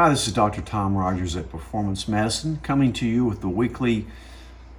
Hi, 0.00 0.08
this 0.10 0.28
is 0.28 0.32
Dr. 0.32 0.60
Tom 0.62 0.94
Rogers 0.94 1.34
at 1.34 1.50
Performance 1.50 2.06
Medicine, 2.06 2.60
coming 2.62 2.92
to 2.92 3.04
you 3.04 3.24
with 3.24 3.40
the 3.40 3.48
weekly 3.48 4.06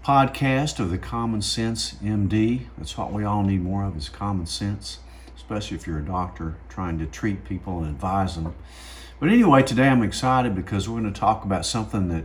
podcast 0.02 0.80
of 0.80 0.92
the 0.92 0.98
Common 0.98 1.42
Sense 1.42 1.96
MD. 1.96 2.68
That's 2.78 2.98
what 2.98 3.12
we 3.12 3.26
all 3.26 3.44
need 3.44 3.62
more 3.62 3.84
of 3.84 3.98
is 3.98 4.08
common 4.08 4.46
sense, 4.46 5.00
especially 5.36 5.76
if 5.76 5.86
you're 5.86 6.00
a 6.00 6.06
doctor 6.06 6.56
trying 6.70 7.00
to 7.00 7.06
treat 7.06 7.44
people 7.44 7.80
and 7.80 7.90
advise 7.90 8.36
them. 8.36 8.56
But 9.20 9.28
anyway, 9.28 9.62
today 9.62 9.90
I'm 9.90 10.04
excited 10.04 10.56
because 10.56 10.88
we're 10.88 11.02
going 11.02 11.14
to 11.14 11.20
talk 11.20 11.44
about 11.44 11.66
something 11.66 12.08
that 12.08 12.24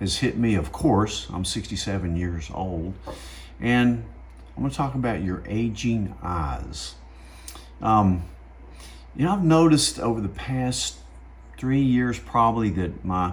has 0.00 0.16
hit 0.16 0.36
me, 0.36 0.56
of 0.56 0.72
course. 0.72 1.28
I'm 1.32 1.44
67 1.44 2.16
years 2.16 2.50
old, 2.52 2.94
and 3.60 4.04
I'm 4.56 4.62
going 4.64 4.70
to 4.72 4.76
talk 4.76 4.96
about 4.96 5.22
your 5.22 5.44
aging 5.46 6.16
eyes. 6.24 6.96
Um, 7.80 8.24
you 9.14 9.26
know, 9.26 9.32
I've 9.32 9.44
noticed 9.44 10.00
over 10.00 10.20
the 10.20 10.28
past 10.28 10.96
three 11.56 11.82
years 11.82 12.18
probably 12.18 12.70
that 12.70 13.04
my 13.04 13.32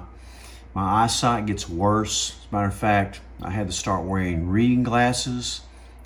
my 0.73 1.04
eyesight 1.04 1.45
gets 1.45 1.70
worse. 1.70 2.32
As 2.32 2.48
a 2.52 2.55
matter 2.55 2.68
of 2.68 2.73
fact, 2.73 3.22
I 3.41 3.52
had 3.52 3.68
to 3.68 3.73
start 3.73 4.05
wearing 4.05 4.49
reading 4.49 4.82
glasses 4.82 5.62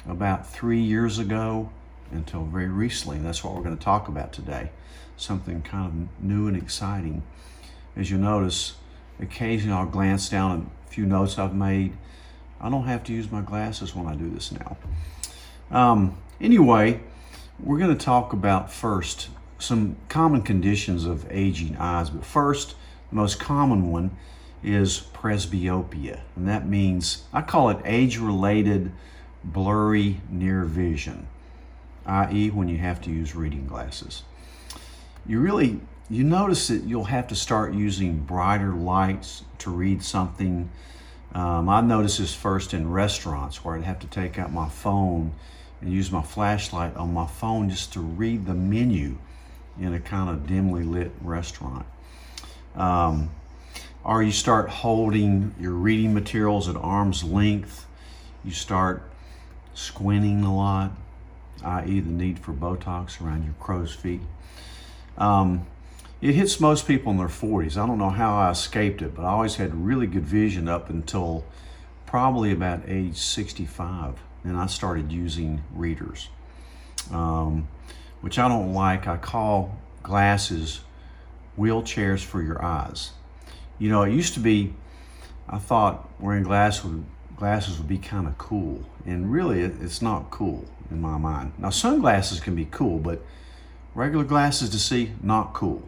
about 0.07 0.47
three 0.47 0.81
years 0.81 1.19
ago 1.19 1.69
until 2.11 2.43
very 2.43 2.67
recently. 2.67 3.19
That's 3.19 3.43
what 3.43 3.55
we're 3.55 3.63
going 3.63 3.77
to 3.77 3.83
talk 3.83 4.09
about 4.09 4.33
today. 4.33 4.71
Something 5.15 5.61
kind 5.61 5.85
of 5.87 6.23
new 6.23 6.47
and 6.47 6.57
exciting. 6.57 7.23
As 7.95 8.11
you 8.11 8.17
notice, 8.17 8.75
occasionally 9.21 9.77
I'll 9.77 9.85
glance 9.85 10.27
down 10.29 10.51
at 10.51 10.89
a 10.89 10.93
few 10.93 11.05
notes 11.05 11.39
I've 11.39 11.55
made. 11.55 11.93
I 12.59 12.69
don't 12.69 12.85
have 12.85 13.03
to 13.05 13.13
use 13.13 13.31
my 13.31 13.41
glasses 13.41 13.95
when 13.95 14.07
I 14.07 14.15
do 14.15 14.29
this 14.29 14.51
now. 14.51 14.77
Um, 15.71 16.17
anyway, 16.41 17.01
we're 17.59 17.79
going 17.79 17.95
to 17.95 18.05
talk 18.05 18.33
about 18.33 18.71
first 18.71 19.29
some 19.59 19.97
common 20.09 20.41
conditions 20.41 21.05
of 21.05 21.25
aging 21.31 21.77
eyes. 21.77 22.09
But 22.09 22.25
first, 22.25 22.75
the 23.09 23.15
most 23.15 23.39
common 23.39 23.91
one 23.91 24.15
is 24.63 24.99
presbyopia. 25.13 26.21
And 26.35 26.47
that 26.47 26.67
means, 26.67 27.23
I 27.33 27.41
call 27.41 27.69
it 27.69 27.77
age 27.85 28.17
related 28.17 28.91
blurry 29.43 30.21
near 30.29 30.63
vision, 30.63 31.27
i.e., 32.05 32.49
when 32.49 32.67
you 32.67 32.77
have 32.77 33.01
to 33.01 33.11
use 33.11 33.35
reading 33.35 33.67
glasses. 33.67 34.23
You 35.25 35.39
really 35.39 35.81
you 36.09 36.23
notice 36.23 36.69
that 36.69 36.83
you'll 36.83 37.05
have 37.05 37.27
to 37.27 37.35
start 37.35 37.73
using 37.73 38.19
brighter 38.19 38.71
lights 38.71 39.43
to 39.59 39.69
read 39.69 40.01
something. 40.01 40.69
Um, 41.33 41.67
I 41.67 41.81
noticed 41.81 42.19
this 42.19 42.33
first 42.33 42.73
in 42.73 42.89
restaurants 42.89 43.63
where 43.63 43.75
I'd 43.75 43.83
have 43.83 43.99
to 43.99 44.07
take 44.07 44.39
out 44.39 44.51
my 44.53 44.69
phone 44.69 45.33
and 45.81 45.91
use 45.91 46.09
my 46.09 46.21
flashlight 46.21 46.95
on 46.95 47.13
my 47.13 47.27
phone 47.27 47.69
just 47.69 47.91
to 47.93 47.99
read 47.99 48.45
the 48.45 48.53
menu 48.53 49.17
in 49.79 49.93
a 49.93 49.99
kind 49.99 50.29
of 50.29 50.47
dimly 50.47 50.83
lit 50.83 51.11
restaurant. 51.21 51.85
Um, 52.75 53.29
or 54.03 54.23
you 54.23 54.31
start 54.31 54.69
holding 54.69 55.53
your 55.59 55.73
reading 55.73 56.13
materials 56.13 56.69
at 56.69 56.75
arm's 56.75 57.23
length. 57.23 57.85
You 58.43 58.51
start 58.51 59.03
squinting 59.73 60.43
a 60.43 60.55
lot, 60.55 60.91
i.e., 61.63 61.99
the 61.99 62.09
need 62.09 62.39
for 62.39 62.53
Botox 62.53 63.21
around 63.21 63.43
your 63.43 63.53
crow's 63.59 63.93
feet. 63.93 64.21
Um, 65.17 65.67
it 66.21 66.33
hits 66.33 66.59
most 66.59 66.87
people 66.87 67.11
in 67.11 67.17
their 67.17 67.27
40s. 67.27 67.77
I 67.77 67.85
don't 67.85 67.99
know 67.99 68.09
how 68.09 68.37
I 68.37 68.49
escaped 68.49 69.01
it, 69.01 69.13
but 69.13 69.23
I 69.23 69.29
always 69.29 69.55
had 69.55 69.75
really 69.75 70.07
good 70.07 70.25
vision 70.25 70.67
up 70.67 70.89
until 70.89 71.43
probably 72.05 72.51
about 72.51 72.83
age 72.87 73.17
65. 73.17 74.15
And 74.43 74.57
I 74.57 74.65
started 74.67 75.11
using 75.11 75.63
readers. 75.73 76.29
Um, 77.11 77.67
which 78.21 78.39
I 78.39 78.47
don't 78.47 78.73
like. 78.73 79.07
I 79.07 79.17
call 79.17 79.77
glasses 80.03 80.81
wheelchairs 81.57 82.23
for 82.23 82.41
your 82.41 82.63
eyes. 82.63 83.11
You 83.79 83.89
know, 83.89 84.03
it 84.03 84.13
used 84.13 84.33
to 84.35 84.39
be, 84.39 84.73
I 85.49 85.57
thought 85.57 86.09
wearing 86.19 86.43
glasses 86.43 86.85
would, 86.85 87.05
glasses 87.35 87.77
would 87.77 87.87
be 87.87 87.97
kind 87.97 88.27
of 88.27 88.37
cool, 88.37 88.83
and 89.05 89.31
really 89.31 89.61
it's 89.61 90.01
not 90.01 90.31
cool 90.31 90.65
in 90.89 91.01
my 91.01 91.17
mind. 91.17 91.53
Now, 91.57 91.69
sunglasses 91.69 92.39
can 92.39 92.55
be 92.55 92.65
cool, 92.65 92.99
but 92.99 93.21
regular 93.93 94.23
glasses 94.23 94.69
to 94.71 94.79
see, 94.79 95.11
not 95.21 95.53
cool. 95.53 95.87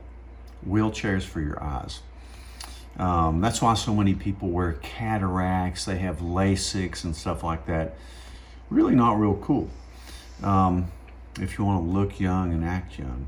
Wheelchairs 0.67 1.23
for 1.23 1.41
your 1.41 1.61
eyes. 1.63 2.01
Um, 2.97 3.39
that's 3.39 3.61
why 3.61 3.75
so 3.75 3.95
many 3.95 4.13
people 4.13 4.49
wear 4.49 4.73
cataracts, 4.73 5.85
they 5.85 5.97
have 5.99 6.19
LASIKs 6.19 7.05
and 7.05 7.15
stuff 7.15 7.43
like 7.43 7.65
that. 7.67 7.95
Really 8.69 8.93
not 8.93 9.13
real 9.13 9.35
cool. 9.35 9.69
Um, 10.43 10.91
if 11.39 11.57
you 11.57 11.65
want 11.65 11.85
to 11.85 11.91
look 11.91 12.19
young 12.19 12.53
and 12.53 12.63
act 12.63 12.97
young. 12.99 13.27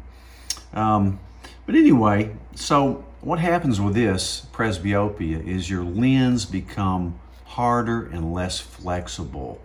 Um, 0.73 1.19
but 1.65 1.75
anyway, 1.75 2.35
so 2.55 3.05
what 3.21 3.39
happens 3.39 3.79
with 3.79 3.93
this 3.93 4.47
presbyopia 4.51 5.45
is 5.45 5.69
your 5.69 5.83
lens 5.83 6.45
become 6.45 7.19
harder 7.45 8.05
and 8.07 8.33
less 8.33 8.59
flexible, 8.59 9.61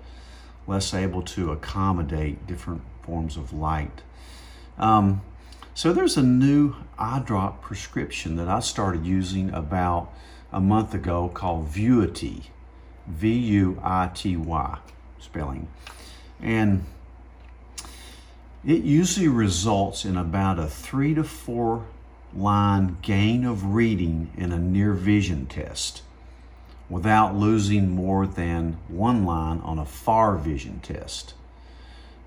less 0.66 0.92
able 0.92 1.22
to 1.22 1.52
accommodate 1.52 2.46
different 2.46 2.82
forms 3.02 3.36
of 3.36 3.52
light. 3.52 4.02
Um, 4.78 5.22
so 5.74 5.92
there's 5.92 6.16
a 6.16 6.22
new 6.22 6.74
eye 6.98 7.22
drop 7.24 7.62
prescription 7.62 8.36
that 8.36 8.48
I 8.48 8.60
started 8.60 9.06
using 9.06 9.50
about 9.52 10.12
a 10.52 10.60
month 10.60 10.94
ago 10.94 11.28
called 11.28 11.68
Vuity, 11.68 12.44
V-U-I-T-Y 13.06 14.78
spelling. 15.18 15.68
And 16.40 16.84
it 18.64 18.82
usually 18.82 19.28
results 19.28 20.04
in 20.04 20.16
about 20.16 20.58
a 20.58 20.66
three 20.66 21.14
to 21.14 21.24
four 21.24 21.86
line 22.34 22.98
gain 23.02 23.44
of 23.44 23.74
reading 23.74 24.30
in 24.36 24.52
a 24.52 24.58
near 24.58 24.92
vision 24.92 25.46
test 25.46 26.02
without 26.88 27.34
losing 27.34 27.88
more 27.88 28.26
than 28.26 28.76
one 28.88 29.24
line 29.24 29.58
on 29.60 29.78
a 29.78 29.84
far 29.84 30.36
vision 30.36 30.80
test. 30.80 31.34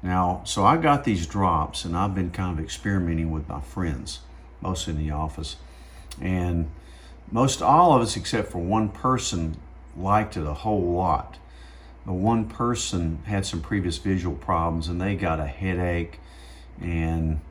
Now, 0.02 0.42
so 0.46 0.66
I 0.66 0.78
got 0.78 1.04
these 1.04 1.28
drops 1.28 1.86
and 1.86 1.96
I've 1.96 2.16
been 2.16 2.32
kind 2.32 2.58
of 2.58 2.64
experimenting 2.64 3.32
with 3.32 3.48
my 3.48 3.62
friends, 3.62 4.20
most 4.62 4.88
in 4.88 4.98
the 4.98 5.12
office. 5.12 5.58
And 6.22 6.70
most 7.32 7.62
all 7.62 7.94
of 7.94 8.02
us, 8.02 8.16
except 8.16 8.52
for 8.52 8.60
one 8.60 8.90
person, 8.90 9.58
liked 9.96 10.38
it 10.38 10.46
a 10.46 10.54
whole 10.54 10.94
lot. 10.94 11.38
The 12.06 12.14
one 12.14 12.46
person 12.46 13.20
had 13.26 13.46
some 13.46 13.62
previous 13.62 13.98
visual 13.98 14.36
problems 14.36 14.88
and 14.88 15.00
they 15.00 15.16
got 15.16 15.40
a 15.40 15.46
headache 15.46 16.20
and 16.82 17.42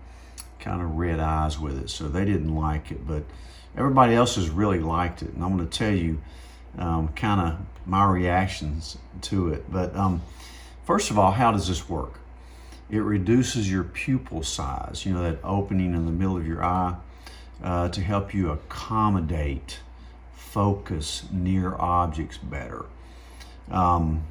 kind 0.58 0.82
of 0.82 0.96
red 0.96 1.20
eyes 1.20 1.58
with 1.58 1.78
it. 1.78 1.90
So 1.90 2.08
they 2.08 2.24
didn't 2.24 2.54
like 2.54 2.90
it, 2.90 3.06
but 3.06 3.22
everybody 3.76 4.14
else 4.14 4.34
has 4.36 4.48
really 4.50 4.80
liked 4.80 5.22
it. 5.22 5.32
And 5.34 5.44
I'm 5.44 5.56
going 5.56 5.68
to 5.68 5.78
tell 5.78 5.92
you 5.92 6.20
um, 6.78 7.08
kind 7.08 7.40
of 7.40 7.58
my 7.86 8.04
reactions 8.04 8.98
to 9.22 9.52
it. 9.52 9.70
But 9.70 9.94
um, 9.96 10.22
first 10.84 11.10
of 11.10 11.18
all, 11.18 11.32
how 11.32 11.52
does 11.52 11.68
this 11.68 11.88
work? 11.88 12.18
It 12.90 13.00
reduces 13.00 13.70
your 13.70 13.84
pupil 13.84 14.42
size, 14.42 15.04
you 15.04 15.12
know, 15.12 15.22
that 15.22 15.38
opening 15.44 15.94
in 15.94 16.06
the 16.06 16.12
middle 16.12 16.36
of 16.36 16.46
your 16.46 16.64
eye, 16.64 16.96
uh, 17.62 17.88
to 17.90 18.00
help 18.00 18.32
you 18.32 18.50
accommodate, 18.50 19.80
focus 20.34 21.24
near 21.30 21.74
objects 21.76 22.38
better. 22.38 22.86
Um, 23.70 24.24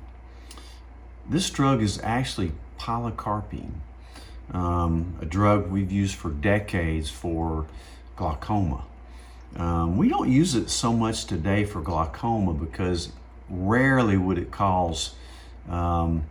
this 1.29 1.49
drug 1.49 1.81
is 1.81 1.99
actually 2.03 2.51
pilocarpine 2.79 3.73
um, 4.53 5.17
a 5.21 5.25
drug 5.25 5.69
we've 5.69 5.91
used 5.91 6.15
for 6.15 6.29
decades 6.29 7.09
for 7.09 7.65
glaucoma. 8.15 8.83
Um, 9.55 9.97
we 9.97 10.09
don't 10.09 10.31
use 10.31 10.55
it 10.55 10.69
so 10.69 10.93
much 10.93 11.25
today 11.25 11.65
for 11.65 11.81
glaucoma 11.81 12.53
because 12.53 13.11
rarely 13.49 14.17
would 14.17 14.37
it 14.37 14.51
cause 14.51 15.15
um, 15.69 16.25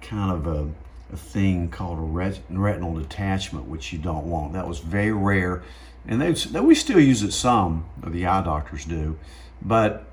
kind 0.00 0.32
of 0.32 0.46
a, 0.46 0.68
a, 1.12 1.16
thing 1.16 1.68
called 1.68 1.98
a 1.98 2.02
ret- 2.02 2.40
retinal 2.50 2.94
detachment, 2.94 3.66
which 3.66 3.92
you 3.92 3.98
don't 3.98 4.26
want. 4.26 4.52
That 4.52 4.66
was 4.66 4.78
very 4.78 5.12
rare, 5.12 5.62
and 6.06 6.20
they, 6.20 6.60
we 6.60 6.74
still 6.74 7.00
use 7.00 7.22
it 7.22 7.32
some, 7.32 7.86
the 8.06 8.26
eye 8.26 8.42
doctors 8.42 8.84
do, 8.84 9.18
but 9.60 10.06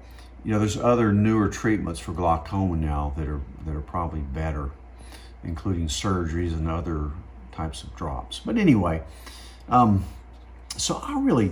you 0.44 0.52
know 0.52 0.60
there's 0.60 0.78
other 0.78 1.12
newer 1.12 1.50
treatments 1.50 2.00
for 2.00 2.14
glaucoma 2.14 2.76
now 2.78 3.14
that 3.18 3.28
are 3.28 3.42
that 3.66 3.76
are 3.76 3.82
probably 3.82 4.22
better, 4.22 4.72
including 5.44 5.88
surgeries 5.88 6.54
and 6.54 6.70
other 6.70 7.12
types 7.52 7.84
of 7.84 7.96
drops. 7.96 8.40
But 8.40 8.58
anyway, 8.58 9.02
um, 9.68 10.06
so 10.78 11.02
I 11.04 11.20
really 11.20 11.52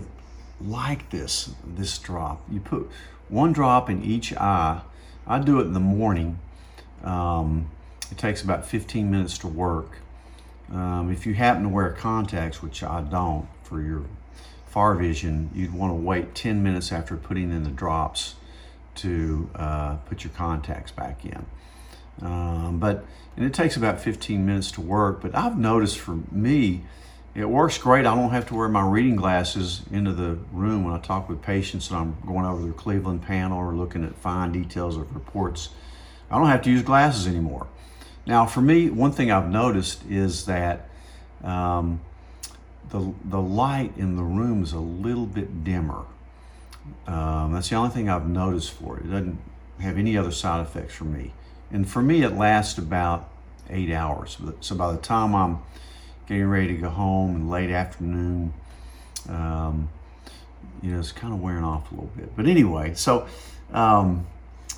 like 0.62 1.10
this 1.10 1.52
this 1.66 1.98
drop. 2.00 2.42
You 2.50 2.60
put 2.60 2.90
one 3.30 3.52
drop 3.52 3.90
in 3.90 4.04
each 4.04 4.34
eye. 4.34 4.82
I 5.26 5.40
do 5.40 5.60
it 5.60 5.64
in 5.64 5.74
the 5.74 5.80
morning. 5.80 6.40
Um, 7.04 7.70
it 8.10 8.18
takes 8.18 8.42
about 8.42 8.66
15 8.66 9.12
minutes 9.12 9.38
to 9.40 9.48
work. 9.48 10.00
Um, 10.72 11.12
if 11.12 11.26
you 11.26 11.34
happen 11.34 11.64
to 11.64 11.70
wear 11.70 11.92
contacts, 11.92 12.62
which 12.62 12.84
I 12.84 13.02
don't, 13.02 13.48
for 13.64 13.82
your 13.82 14.06
far 14.66 14.96
vision, 14.96 15.50
you'd 15.54 15.74
want 15.74 15.92
to 15.92 15.96
wait 15.96 16.34
10 16.34 16.64
minutes 16.64 16.92
after 16.92 17.18
putting 17.18 17.52
in 17.52 17.64
the 17.64 17.70
drops 17.70 18.36
to 18.98 19.50
uh, 19.56 19.96
put 20.06 20.24
your 20.24 20.34
contacts 20.34 20.92
back 20.92 21.26
in. 21.26 21.46
Um, 22.22 22.80
but 22.80 23.06
and 23.36 23.46
it 23.46 23.54
takes 23.54 23.78
about 23.78 24.02
15 24.02 24.46
minutes 24.46 24.72
to 24.72 24.82
work. 24.82 25.22
But 25.22 25.36
I've 25.36 25.58
noticed 25.58 26.00
for 26.00 26.20
me, 26.32 26.84
it 27.36 27.48
works 27.48 27.78
great. 27.78 28.08
I 28.08 28.16
don't 28.16 28.32
have 28.32 28.48
to 28.48 28.56
wear 28.56 28.68
my 28.68 28.82
reading 28.82 29.16
glasses 29.16 29.84
into 29.92 30.12
the 30.12 30.40
room 30.52 30.84
when 30.84 30.94
I 30.94 30.98
talk 30.98 31.30
with 31.30 31.44
patients 31.44 31.92
and 31.92 32.00
I'm 32.00 32.18
going 32.26 32.46
over 32.46 32.64
their 32.64 32.74
Cleveland 32.74 33.22
panel 33.22 33.60
or 33.60 33.76
looking 33.76 34.04
at 34.04 34.16
fine 34.16 34.52
details 34.52 34.98
of 34.98 35.14
reports. 35.14 35.70
I 36.32 36.38
don't 36.40 36.48
have 36.48 36.64
to 36.64 36.72
use 36.72 36.82
glasses 36.82 37.28
anymore. 37.28 37.68
Now, 38.26 38.48
for 38.48 38.60
me, 38.60 38.90
one 38.90 39.12
thing 39.12 39.32
I've 39.32 39.50
noticed 39.50 40.04
is 40.10 40.46
that 40.48 40.90
um, 41.44 42.02
the, 42.90 43.14
the 43.24 43.40
light 43.40 43.94
in 43.98 44.16
the 44.16 44.24
room 44.24 44.64
is 44.64 44.74
a 44.74 44.80
little 44.80 45.28
bit 45.28 45.64
dimmer. 45.64 46.06
Um, 47.08 47.54
that's 47.54 47.70
the 47.70 47.76
only 47.76 47.90
thing 47.90 48.10
I've 48.10 48.28
noticed 48.28 48.72
for 48.72 48.98
it. 48.98 49.06
It 49.06 49.12
doesn't 49.12 49.40
have 49.80 49.98
any 49.98 50.18
other 50.18 50.32
side 50.32 50.62
effects 50.62 50.94
for 50.94 51.06
me. 51.06 51.34
And 51.72 51.90
for 51.90 52.02
me, 52.02 52.24
it 52.24 52.36
lasts 52.36 52.78
about 52.78 53.30
eight 53.70 53.92
hours. 53.92 54.38
So 54.62 54.76
by 54.76 54.92
the 54.92 54.98
time 54.98 55.36
I'm 55.36 55.60
getting 56.28 56.48
ready 56.48 56.68
to 56.68 56.74
go 56.74 56.90
home 56.90 57.36
in 57.36 57.50
late 57.50 57.72
afternoon. 57.72 58.54
Um, 59.30 59.90
you 60.82 60.92
know, 60.92 61.00
it's 61.00 61.12
kind 61.12 61.34
of 61.34 61.42
wearing 61.42 61.64
off 61.64 61.92
a 61.92 61.96
little 61.96 62.12
bit. 62.16 62.36
But 62.36 62.46
anyway, 62.46 62.94
so 62.94 63.28
um, 63.74 64.28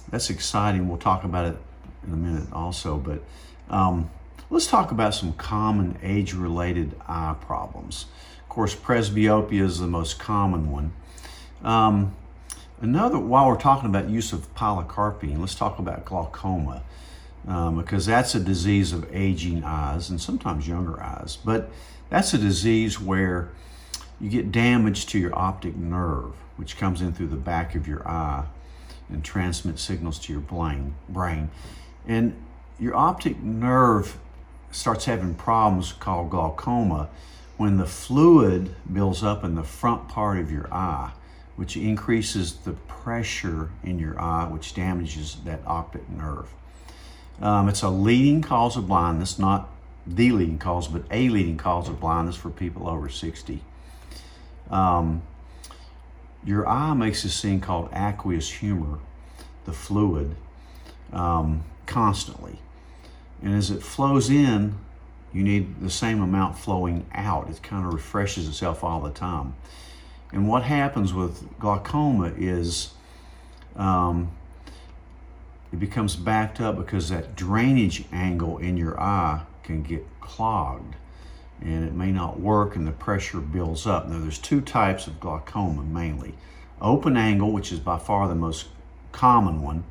that's 0.09 0.29
exciting. 0.29 0.88
We'll 0.88 0.97
talk 0.97 1.23
about 1.23 1.45
it 1.45 1.57
in 2.06 2.13
a 2.13 2.15
minute 2.15 2.53
also. 2.53 2.97
But 2.97 3.23
um, 3.69 4.09
let's 4.50 4.67
talk 4.67 4.91
about 4.91 5.13
some 5.15 5.33
common 5.33 5.97
age 6.03 6.33
related 6.33 6.95
eye 7.07 7.35
problems. 7.41 8.06
Of 8.44 8.50
course, 8.50 8.75
presbyopia 8.75 9.61
is 9.61 9.79
the 9.79 9.88
most 9.88 10.19
common 10.19 10.71
one. 10.71 10.94
Um, 11.63 12.15
another, 12.81 13.19
while 13.19 13.47
we're 13.47 13.57
talking 13.57 13.89
about 13.89 14.09
use 14.09 14.33
of 14.33 14.53
pilocarpine, 14.56 15.39
let's 15.39 15.56
talk 15.56 15.79
about 15.79 16.06
glaucoma 16.06 16.83
um, 17.47 17.77
because 17.77 18.06
that's 18.06 18.35
a 18.35 18.39
disease 18.39 18.94
of 18.94 19.13
aging 19.13 19.63
eyes 19.63 20.09
and 20.09 20.19
sometimes 20.21 20.67
younger 20.67 21.01
eyes. 21.01 21.38
But 21.44 21.69
that's 22.09 22.33
a 22.33 22.38
disease 22.38 23.00
where 23.00 23.50
you 24.19 24.29
get 24.29 24.51
damage 24.51 25.06
to 25.07 25.19
your 25.19 25.38
optic 25.38 25.75
nerve, 25.75 26.33
which 26.57 26.77
comes 26.77 27.01
in 27.01 27.13
through 27.13 27.27
the 27.27 27.35
back 27.35 27.75
of 27.75 27.88
your 27.88 28.07
eye 28.07 28.45
and 29.09 29.23
transmits 29.23 29.81
signals 29.81 30.19
to 30.19 30.33
your 30.33 30.41
brain. 30.41 31.50
And 32.07 32.35
your 32.79 32.95
optic 32.95 33.39
nerve 33.41 34.17
starts 34.71 35.06
having 35.06 35.33
problems 35.33 35.94
called 35.94 36.29
glaucoma 36.29 37.09
when 37.57 37.77
the 37.77 37.85
fluid 37.85 38.73
builds 38.91 39.23
up 39.23 39.44
in 39.44 39.56
the 39.56 39.63
front 39.63 40.07
part 40.07 40.38
of 40.38 40.51
your 40.51 40.73
eye, 40.73 41.11
which 41.59 41.75
increases 41.75 42.53
the 42.63 42.71
pressure 42.71 43.69
in 43.83 44.00
your 44.00 44.17
eye, 44.17 44.45
which 44.45 44.73
damages 44.73 45.35
that 45.44 45.59
optic 45.67 46.09
nerve. 46.09 46.47
Um, 47.41 47.67
it's 47.67 47.81
a 47.81 47.89
leading 47.89 48.41
cause 48.41 48.77
of 48.77 48.88
blindness, 48.88 49.38
not 49.38 49.69
the 50.07 50.31
leading 50.31 50.57
cause, 50.57 50.88
but 50.88 51.03
a 51.11 51.27
leading 51.27 51.57
cause 51.57 51.89
of 51.89 52.00
blindness 52.00 52.38
for 52.38 52.50
people 52.50 52.88
over 52.88 53.09
60. 53.09 53.61
Um, 54.69 55.21
your 56.45 56.65
eye 56.65 56.94
makes 56.94 57.23
this 57.23 57.41
thing 57.41 57.59
called 57.59 57.89
aqueous 57.91 58.50
humor, 58.50 59.00
the 59.65 59.73
fluid, 59.73 60.38
um, 61.11 61.65
constantly. 61.85 62.59
And 63.41 63.53
as 63.53 63.69
it 63.69 63.83
flows 63.83 64.29
in, 64.29 64.75
you 65.33 65.44
need 65.44 65.81
the 65.81 65.89
same 65.89 66.21
amount 66.21 66.57
flowing 66.57 67.06
out. 67.13 67.50
It 67.50 67.61
kind 67.61 67.85
of 67.85 67.94
refreshes 67.94 68.47
itself 68.47 68.81
all 68.81 69.01
the 69.01 69.11
time. 69.11 69.56
And 70.31 70.48
what 70.48 70.64
happens 70.64 71.14
with 71.14 71.58
glaucoma 71.60 72.34
is 72.38 72.92
um, 73.76 74.31
it 75.72 75.80
becomes 75.80 76.16
backed 76.16 76.60
up 76.60 76.78
because 76.78 77.10
that 77.10 77.36
drainage 77.36 78.06
angle 78.12 78.58
in 78.58 78.78
your 78.78 79.00
eye 79.00 79.44
can 79.64 79.84
get 79.84 80.06
clogged 80.22 80.96
and 81.62 81.84
it 81.84 81.94
may 81.94 82.12
not 82.12 82.40
work 82.40 82.76
and 82.76 82.88
the 82.88 82.92
pressure 82.92 83.40
builds 83.40 83.86
up. 83.86 84.08
Now 84.08 84.20
there's 84.20 84.38
two 84.38 84.62
types 84.62 85.08
of 85.08 85.20
glaucoma 85.20 85.84
mainly. 85.84 86.36
Open 86.81 87.18
angle, 87.18 87.52
which 87.52 87.72
is 87.72 87.80
by 87.80 87.98
far 87.98 88.28
the 88.28 88.36
most 88.36 88.68
common 89.12 89.62
one. 89.62 89.84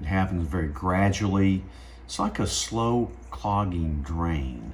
It 0.00 0.06
happens 0.06 0.48
very 0.48 0.68
gradually. 0.68 1.62
It's 2.04 2.18
like 2.18 2.38
a 2.38 2.46
slow 2.46 3.10
clogging 3.30 4.02
drain. 4.02 4.72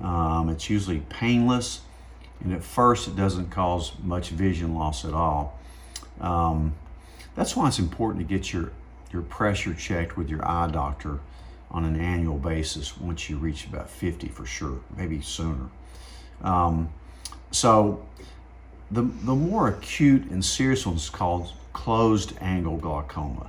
Um, 0.00 0.48
it's 0.48 0.70
usually 0.70 1.00
painless 1.00 1.80
and 2.42 2.52
at 2.52 2.62
first 2.62 3.08
it 3.08 3.16
doesn't 3.16 3.50
cause 3.50 3.92
much 4.02 4.30
vision 4.30 4.74
loss 4.74 5.04
at 5.04 5.14
all. 5.14 5.58
Um, 6.20 6.74
that's 7.34 7.56
why 7.56 7.68
it's 7.68 7.78
important 7.78 8.26
to 8.26 8.34
get 8.34 8.52
your 8.52 8.72
your 9.12 9.22
pressure 9.22 9.72
checked 9.74 10.16
with 10.16 10.28
your 10.28 10.46
eye 10.46 10.68
doctor 10.68 11.20
on 11.70 11.84
an 11.84 11.98
annual 11.98 12.38
basis 12.38 12.98
once 12.98 13.28
you 13.30 13.36
reach 13.36 13.66
about 13.66 13.88
50 13.88 14.28
for 14.28 14.44
sure, 14.44 14.80
maybe 14.96 15.20
sooner. 15.20 15.68
Um, 16.42 16.90
so 17.50 18.06
the, 18.90 19.02
the 19.02 19.34
more 19.34 19.68
acute 19.68 20.30
and 20.30 20.44
serious 20.44 20.86
ones 20.86 21.10
called 21.10 21.52
closed 21.72 22.34
angle 22.40 22.76
glaucoma. 22.76 23.48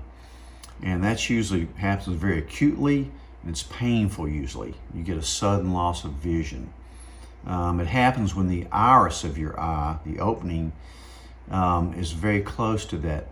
And 0.82 1.04
that's 1.04 1.30
usually 1.30 1.68
happens 1.78 2.16
very 2.16 2.40
acutely 2.40 3.12
and 3.44 3.52
it's 3.52 3.64
painful 3.64 4.28
usually. 4.28 4.74
You 4.94 5.04
get 5.04 5.18
a 5.18 5.24
sudden 5.24 5.74
loss 5.74 6.04
of 6.04 6.12
vision. 6.12 6.74
Um, 7.48 7.80
it 7.80 7.88
happens 7.88 8.36
when 8.36 8.48
the 8.48 8.68
iris 8.72 9.24
of 9.24 9.38
your 9.38 9.60
eye, 9.60 9.98
the 10.06 10.20
opening, 10.20 10.74
um, 11.50 11.94
is 11.94 12.12
very 12.12 12.42
close 12.42 12.86
to 12.88 12.98
that 12.98 13.28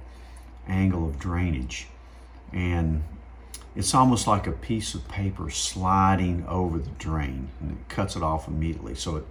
angle 0.67 1.07
of 1.07 1.19
drainage 1.19 1.87
and 2.51 3.03
it's 3.75 3.93
almost 3.93 4.25
like 4.25 4.47
a 4.47 4.51
piece 4.51 4.95
of 4.95 5.07
paper 5.09 5.49
sliding 5.49 6.45
over 6.47 6.79
the 6.79 6.89
drain 6.91 7.49
and 7.59 7.71
it 7.71 7.89
cuts 7.89 8.15
it 8.15 8.23
off 8.23 8.47
immediately. 8.47 8.95
So 8.95 9.17
it, 9.17 9.25